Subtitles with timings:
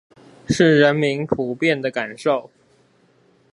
[0.49, 2.49] 是人民普遍的感受